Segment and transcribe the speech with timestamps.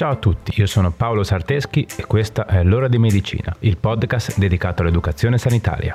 [0.00, 4.38] Ciao a tutti, io sono Paolo Sarteschi e questa è L'ora di medicina, il podcast
[4.38, 5.94] dedicato all'educazione sanitaria.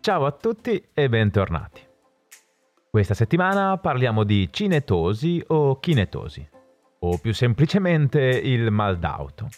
[0.00, 1.82] Ciao a tutti e bentornati.
[2.88, 6.58] Questa settimana parliamo di cinetosi o kinetosi
[7.02, 9.48] o più semplicemente il mal d'auto,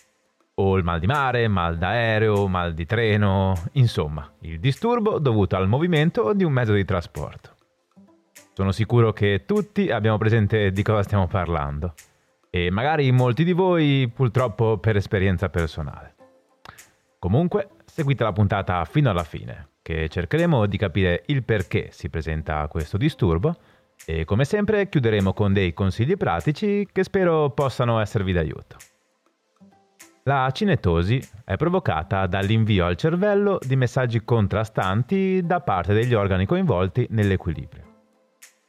[0.54, 5.68] o il mal di mare, mal d'aereo, mal di treno, insomma, il disturbo dovuto al
[5.68, 7.50] movimento di un mezzo di trasporto.
[8.54, 11.94] Sono sicuro che tutti abbiamo presente di cosa stiamo parlando
[12.50, 16.14] e magari molti di voi purtroppo per esperienza personale.
[17.18, 22.68] Comunque, seguite la puntata fino alla fine, che cercheremo di capire il perché si presenta
[22.68, 23.56] questo disturbo
[24.04, 28.76] e come sempre chiuderemo con dei consigli pratici che spero possano esservi d'aiuto.
[30.24, 37.06] La cinetosi è provocata dall'invio al cervello di messaggi contrastanti da parte degli organi coinvolti
[37.10, 37.90] nell'equilibrio.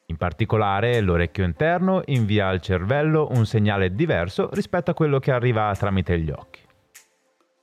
[0.07, 5.73] In particolare l'orecchio interno invia al cervello un segnale diverso rispetto a quello che arriva
[5.77, 6.61] tramite gli occhi.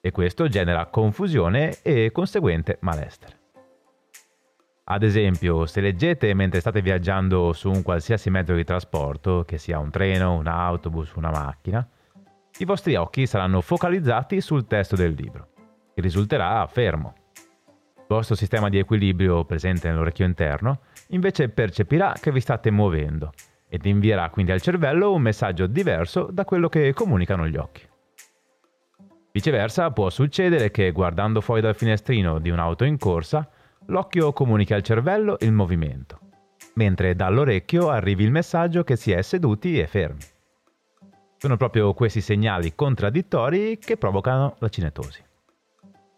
[0.00, 3.39] E questo genera confusione e conseguente malessere.
[4.92, 9.78] Ad esempio, se leggete mentre state viaggiando su un qualsiasi mezzo di trasporto, che sia
[9.78, 11.88] un treno, un autobus, una macchina,
[12.58, 15.50] i vostri occhi saranno focalizzati sul testo del libro,
[15.94, 17.14] che risulterà fermo.
[17.98, 20.80] Il vostro sistema di equilibrio presente nell'orecchio interno
[21.11, 23.30] invece percepirà che vi state muovendo
[23.68, 27.86] ed invierà quindi al cervello un messaggio diverso da quello che comunicano gli occhi.
[29.30, 33.48] Viceversa, può succedere che guardando fuori dal finestrino di un'auto in corsa,
[33.91, 36.19] l'occhio comunica al cervello il movimento,
[36.74, 40.22] mentre dall'orecchio arrivi il messaggio che si è seduti e fermi.
[41.36, 45.23] Sono proprio questi segnali contraddittori che provocano la cinetosi.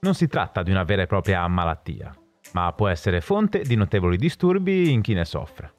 [0.00, 2.15] Non si tratta di una vera e propria malattia,
[2.53, 5.72] ma può essere fonte di notevoli disturbi in chi ne soffre,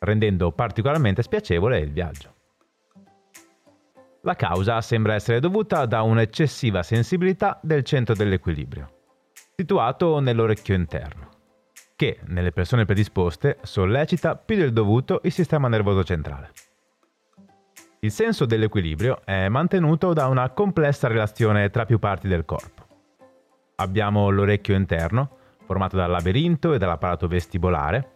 [0.00, 2.34] rendendo particolarmente spiacevole il viaggio.
[4.22, 8.90] La causa sembra essere dovuta da un'eccessiva sensibilità del centro dell'equilibrio,
[9.56, 11.29] situato nell'orecchio interno
[12.00, 16.50] che nelle persone predisposte sollecita più del dovuto il sistema nervoso centrale.
[17.98, 22.86] Il senso dell'equilibrio è mantenuto da una complessa relazione tra più parti del corpo.
[23.74, 28.12] Abbiamo l'orecchio interno, formato dal labirinto e dall'apparato vestibolare,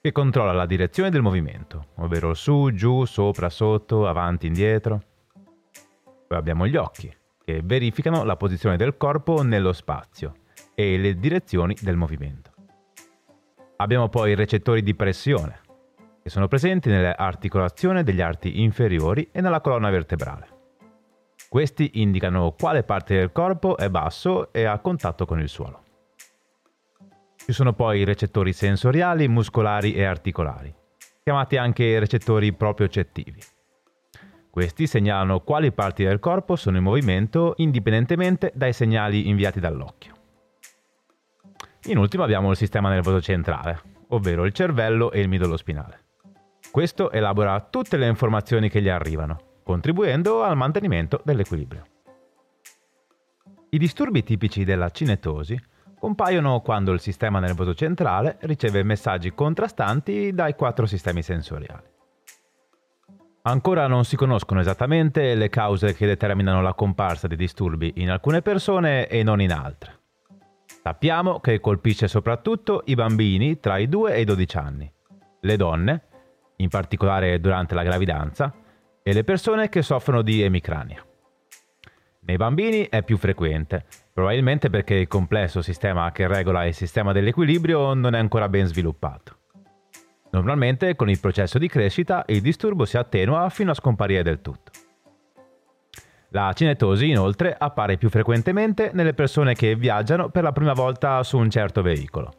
[0.00, 5.00] che controlla la direzione del movimento, ovvero su, giù, sopra, sotto, avanti, indietro.
[6.26, 10.34] Poi abbiamo gli occhi, che verificano la posizione del corpo nello spazio
[10.74, 12.53] e le direzioni del movimento.
[13.76, 15.60] Abbiamo poi i recettori di pressione,
[16.22, 20.48] che sono presenti nelle articolazioni degli arti inferiori e nella colonna vertebrale.
[21.48, 25.82] Questi indicano quale parte del corpo è basso e a contatto con il suolo.
[27.36, 30.72] Ci sono poi i recettori sensoriali, muscolari e articolari,
[31.22, 33.42] chiamati anche recettori propriocettivi.
[34.50, 40.13] Questi segnalano quali parti del corpo sono in movimento indipendentemente dai segnali inviati dall'occhio.
[41.86, 46.04] In ultimo abbiamo il sistema nervoso centrale, ovvero il cervello e il midollo spinale.
[46.70, 51.86] Questo elabora tutte le informazioni che gli arrivano, contribuendo al mantenimento dell'equilibrio.
[53.68, 55.60] I disturbi tipici della cinetosi
[55.98, 61.92] compaiono quando il sistema nervoso centrale riceve messaggi contrastanti dai quattro sistemi sensoriali.
[63.42, 68.40] Ancora non si conoscono esattamente le cause che determinano la comparsa di disturbi in alcune
[68.40, 70.03] persone e non in altre.
[70.86, 74.92] Sappiamo che colpisce soprattutto i bambini tra i 2 e i 12 anni,
[75.40, 76.02] le donne,
[76.56, 78.52] in particolare durante la gravidanza,
[79.02, 81.02] e le persone che soffrono di emicrania.
[82.20, 87.94] Nei bambini è più frequente, probabilmente perché il complesso sistema che regola il sistema dell'equilibrio
[87.94, 89.38] non è ancora ben sviluppato.
[90.32, 94.83] Normalmente con il processo di crescita il disturbo si attenua fino a scomparire del tutto.
[96.34, 101.38] La cinetosi inoltre appare più frequentemente nelle persone che viaggiano per la prima volta su
[101.38, 102.32] un certo veicolo,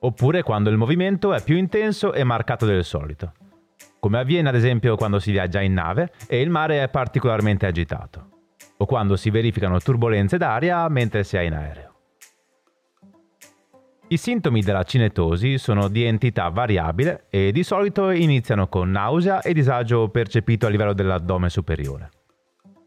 [0.00, 3.34] oppure quando il movimento è più intenso e marcato del solito,
[4.00, 8.28] come avviene ad esempio quando si viaggia in nave e il mare è particolarmente agitato,
[8.78, 11.94] o quando si verificano turbulenze d'aria mentre si è in aereo.
[14.08, 19.52] I sintomi della cinetosi sono di entità variabile e di solito iniziano con nausea e
[19.52, 22.08] disagio percepito a livello dell'addome superiore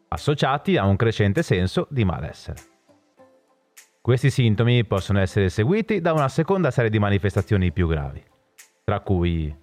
[0.10, 2.58] associati a un crescente senso di malessere.
[4.02, 8.24] Questi sintomi possono essere seguiti da una seconda serie di manifestazioni più gravi,
[8.84, 9.56] tra cui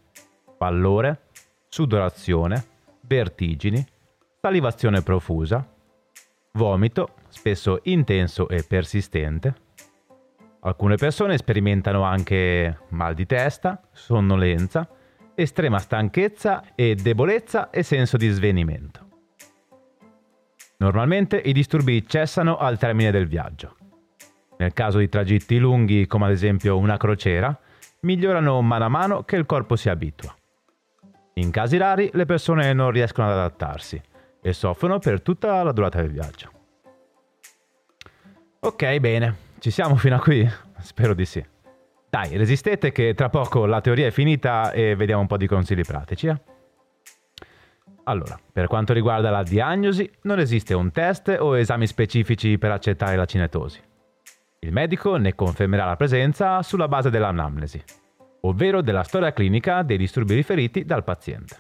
[0.57, 1.29] pallore,
[1.69, 2.65] sudorazione,
[3.01, 3.85] vertigini,
[4.41, 5.67] salivazione profusa,
[6.53, 9.55] vomito, spesso intenso e persistente.
[10.61, 14.89] Alcune persone sperimentano anche mal di testa, sonnolenza,
[15.35, 19.06] estrema stanchezza e debolezza e senso di svenimento.
[20.79, 23.77] Normalmente i disturbi cessano al termine del viaggio.
[24.59, 27.59] Nel caso di tragitti lunghi, come ad esempio una crociera,
[28.01, 30.35] migliorano man a mano che il corpo si abitua.
[31.35, 34.01] In casi rari le persone non riescono ad adattarsi
[34.41, 36.51] e soffrono per tutta la durata del viaggio.
[38.61, 40.49] Ok, bene, ci siamo fino a qui?
[40.81, 41.45] Spero di sì.
[42.09, 45.83] Dai, resistete che tra poco la teoria è finita e vediamo un po' di consigli
[45.83, 46.29] pratici.
[46.29, 46.41] Eh?
[48.09, 53.17] Allora, per quanto riguarda la diagnosi, non esiste un test o esami specifici per accettare
[53.17, 53.81] la cinetosi.
[54.61, 57.83] Il medico ne confermerà la presenza sulla base dell'anamnesi,
[58.43, 61.57] ovvero della storia clinica dei disturbi riferiti dal paziente.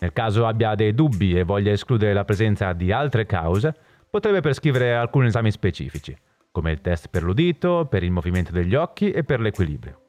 [0.00, 3.72] Nel caso abbia dei dubbi e voglia escludere la presenza di altre cause,
[4.10, 6.16] potrebbe prescrivere alcuni esami specifici,
[6.50, 10.00] come il test per l'udito, per il movimento degli occhi e per l'equilibrio.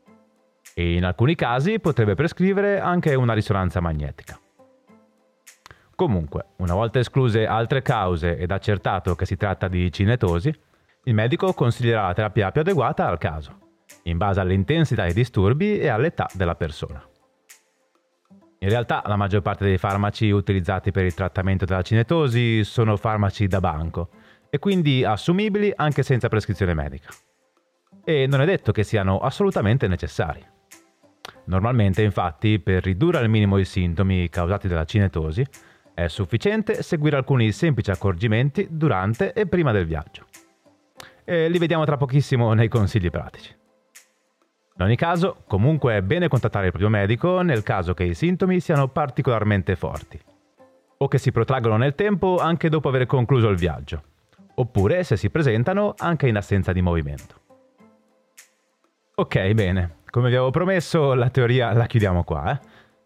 [0.73, 4.39] E in alcuni casi potrebbe prescrivere anche una risonanza magnetica.
[6.01, 10.51] Comunque, una volta escluse altre cause ed accertato che si tratta di cinetosi,
[11.03, 15.89] il medico consiglierà la terapia più adeguata al caso, in base all'intensità dei disturbi e
[15.89, 17.07] all'età della persona.
[18.57, 23.45] In realtà la maggior parte dei farmaci utilizzati per il trattamento della cinetosi sono farmaci
[23.45, 24.09] da banco
[24.49, 27.09] e quindi assumibili anche senza prescrizione medica.
[28.03, 30.43] E non è detto che siano assolutamente necessari.
[31.45, 35.45] Normalmente, infatti, per ridurre al minimo i sintomi causati dalla cinetosi,
[35.93, 40.25] è sufficiente seguire alcuni semplici accorgimenti durante e prima del viaggio.
[41.23, 43.55] E li vediamo tra pochissimo nei consigli pratici.
[44.77, 48.59] In ogni caso, comunque è bene contattare il proprio medico nel caso che i sintomi
[48.59, 50.19] siano particolarmente forti
[50.97, 54.03] o che si protraggono nel tempo anche dopo aver concluso il viaggio,
[54.55, 57.35] oppure se si presentano anche in assenza di movimento.
[59.15, 62.51] Ok, bene, come vi avevo promesso, la teoria la chiudiamo qua.
[62.51, 62.59] Eh?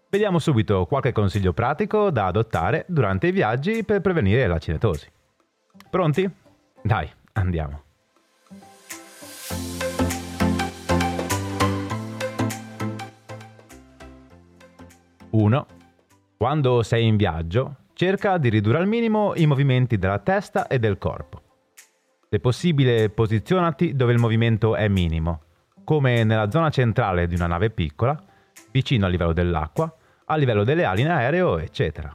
[0.10, 5.12] Vediamo subito qualche consiglio pratico da adottare durante i viaggi per prevenire la cinetosi.
[5.90, 6.30] Pronti?
[6.82, 7.84] Dai, andiamo.
[15.32, 15.66] 1.
[16.38, 20.98] Quando sei in viaggio, cerca di ridurre al minimo i movimenti della testa e del
[20.98, 21.42] corpo.
[22.30, 25.42] Se possibile, posizionati dove il movimento è minimo,
[25.84, 28.18] come nella zona centrale di una nave piccola,
[28.72, 29.94] vicino al livello dell'acqua,
[30.26, 32.12] a livello delle ali in aereo, eccetera.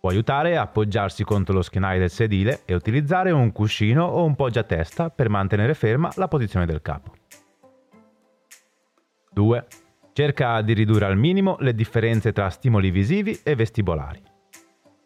[0.00, 4.36] Può aiutare a appoggiarsi contro lo schienale del sedile e utilizzare un cuscino o un
[4.36, 7.12] poggiatesta per mantenere ferma la posizione del capo.
[9.32, 9.66] 2.
[10.12, 14.22] Cerca di ridurre al minimo le differenze tra stimoli visivi e vestibolari.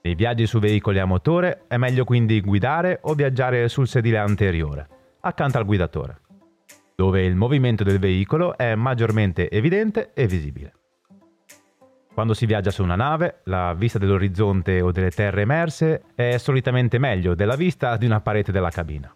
[0.02, 4.88] Nei viaggi su veicoli a motore è meglio quindi guidare o viaggiare sul sedile anteriore,
[5.20, 6.21] accanto al guidatore,
[6.94, 10.74] dove il movimento del veicolo è maggiormente evidente e visibile.
[12.12, 16.98] Quando si viaggia su una nave, la vista dell'orizzonte o delle terre emerse è solitamente
[16.98, 19.14] meglio della vista di una parete della cabina.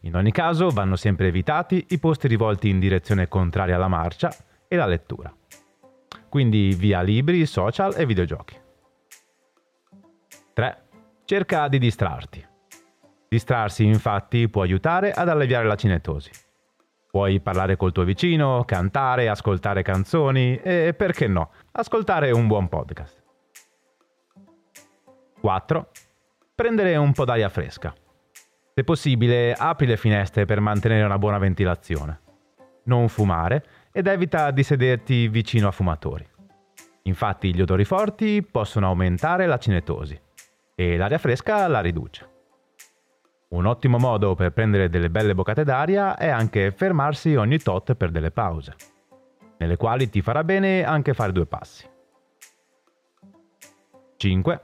[0.00, 4.34] In ogni caso vanno sempre evitati i posti rivolti in direzione contraria alla marcia
[4.66, 5.32] e la lettura.
[6.28, 8.58] Quindi via libri, social e videogiochi.
[10.54, 10.82] 3.
[11.24, 12.49] Cerca di distrarti.
[13.32, 16.32] Distrarsi infatti può aiutare ad alleviare la cinetosi.
[17.08, 23.22] Puoi parlare col tuo vicino, cantare, ascoltare canzoni e, perché no, ascoltare un buon podcast.
[25.40, 25.90] 4.
[26.56, 27.94] Prendere un po' d'aria fresca.
[28.74, 32.20] Se possibile, apri le finestre per mantenere una buona ventilazione.
[32.86, 36.28] Non fumare ed evita di sederti vicino a fumatori.
[37.04, 40.20] Infatti gli odori forti possono aumentare la cinetosi
[40.74, 42.29] e l'aria fresca la riduce.
[43.50, 48.12] Un ottimo modo per prendere delle belle boccate d'aria è anche fermarsi ogni tot per
[48.12, 48.76] delle pause,
[49.58, 51.84] nelle quali ti farà bene anche fare due passi.
[54.18, 54.60] 5.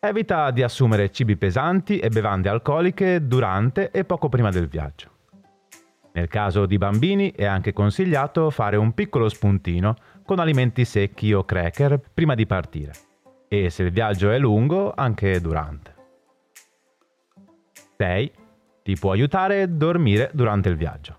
[0.00, 5.10] Evita di assumere cibi pesanti e bevande alcoliche durante e poco prima del viaggio.
[6.12, 11.44] Nel caso di bambini è anche consigliato fare un piccolo spuntino con alimenti secchi o
[11.44, 12.92] cracker prima di partire
[13.48, 15.99] e se il viaggio è lungo anche durante.
[18.00, 18.32] 6.
[18.82, 21.18] Ti può aiutare a dormire durante il viaggio.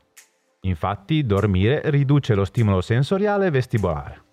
[0.62, 4.24] Infatti dormire riduce lo stimolo sensoriale e vestibolare.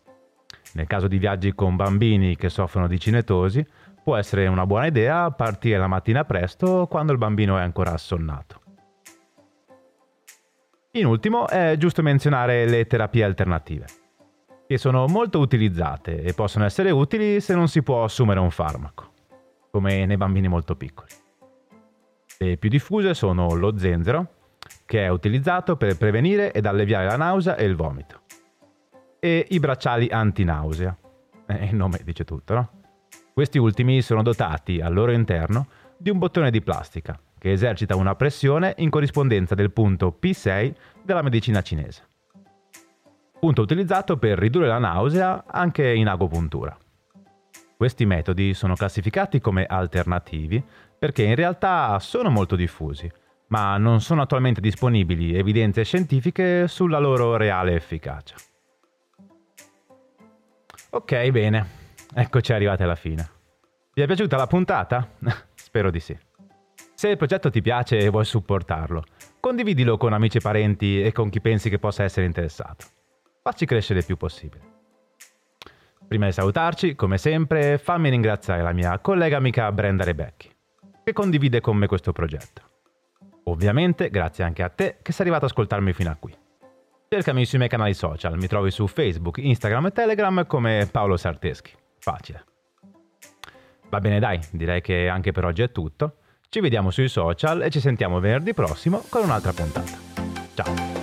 [0.72, 3.66] Nel caso di viaggi con bambini che soffrono di cinetosi,
[4.02, 8.60] può essere una buona idea partire la mattina presto quando il bambino è ancora assonnato.
[10.92, 13.84] In ultimo è giusto menzionare le terapie alternative,
[14.66, 19.12] che sono molto utilizzate e possono essere utili se non si può assumere un farmaco.
[19.70, 21.26] come nei bambini molto piccoli.
[22.40, 24.34] Le più diffuse sono lo zenzero,
[24.86, 28.20] che è utilizzato per prevenire ed alleviare la nausea e il vomito,
[29.18, 30.96] e i bracciali antinausea.
[31.48, 32.70] Eh, il nome dice tutto, no?
[33.34, 35.66] Questi ultimi sono dotati al loro interno
[35.96, 41.22] di un bottone di plastica che esercita una pressione in corrispondenza del punto P6 della
[41.22, 42.06] medicina cinese.
[43.40, 46.76] Punto utilizzato per ridurre la nausea anche in agopuntura.
[47.76, 50.60] Questi metodi sono classificati come alternativi
[50.98, 53.10] perché in realtà sono molto diffusi,
[53.48, 58.34] ma non sono attualmente disponibili evidenze scientifiche sulla loro reale efficacia.
[60.90, 61.66] Ok, bene,
[62.14, 63.30] eccoci arrivati alla fine.
[63.94, 65.08] Vi è piaciuta la puntata?
[65.54, 66.16] Spero di sì.
[66.94, 69.04] Se il progetto ti piace e vuoi supportarlo,
[69.38, 72.86] condividilo con amici e parenti e con chi pensi che possa essere interessato.
[73.42, 74.76] Facci crescere il più possibile.
[76.08, 80.50] Prima di salutarci, come sempre, fammi ringraziare la mia collega amica Brenda Rebecchi,
[81.08, 82.62] che condivide con me questo progetto.
[83.44, 86.36] Ovviamente grazie anche a te che sei arrivato ad ascoltarmi fino a qui.
[87.08, 91.72] Cercami sui miei canali social, mi trovi su Facebook, Instagram e Telegram come Paolo Sarteschi.
[91.98, 92.44] Facile.
[93.88, 96.16] Va bene dai, direi che anche per oggi è tutto.
[96.50, 99.96] Ci vediamo sui social e ci sentiamo venerdì prossimo con un'altra puntata.
[100.54, 100.97] Ciao!